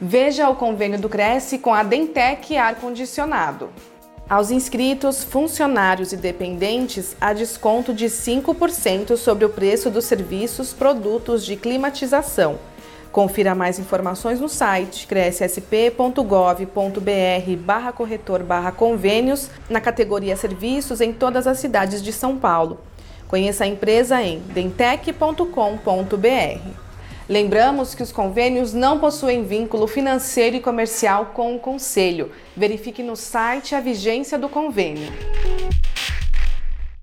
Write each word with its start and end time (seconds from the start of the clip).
Veja 0.00 0.48
o 0.48 0.56
convênio 0.56 0.98
do 0.98 1.08
Cresce 1.08 1.58
com 1.58 1.72
a 1.72 1.84
Dentec 1.84 2.56
Ar 2.56 2.74
Condicionado. 2.76 3.68
Aos 4.28 4.50
inscritos, 4.50 5.22
funcionários 5.22 6.12
e 6.12 6.16
dependentes, 6.16 7.14
há 7.20 7.32
desconto 7.32 7.94
de 7.94 8.06
5% 8.06 9.16
sobre 9.16 9.44
o 9.44 9.50
preço 9.50 9.90
dos 9.90 10.06
serviços 10.06 10.72
produtos 10.72 11.44
de 11.44 11.56
climatização. 11.56 12.58
Confira 13.12 13.54
mais 13.54 13.78
informações 13.78 14.40
no 14.40 14.48
site 14.48 15.06
crescsp.gov.br 15.06 17.56
barra 17.60 17.92
corretor 17.92 18.42
barra 18.42 18.72
convênios 18.72 19.48
na 19.70 19.80
categoria 19.80 20.34
Serviços 20.34 21.00
em 21.00 21.12
todas 21.12 21.46
as 21.46 21.58
cidades 21.58 22.02
de 22.02 22.12
São 22.12 22.36
Paulo. 22.36 22.80
Conheça 23.28 23.62
a 23.62 23.68
empresa 23.68 24.20
em 24.20 24.40
dentec.com.br. 24.40 26.83
Lembramos 27.26 27.94
que 27.94 28.02
os 28.02 28.12
convênios 28.12 28.74
não 28.74 28.98
possuem 28.98 29.44
vínculo 29.44 29.86
financeiro 29.86 30.56
e 30.56 30.60
comercial 30.60 31.32
com 31.32 31.56
o 31.56 31.58
Conselho. 31.58 32.30
Verifique 32.54 33.02
no 33.02 33.16
site 33.16 33.74
a 33.74 33.80
vigência 33.80 34.38
do 34.38 34.46
convênio. 34.46 35.10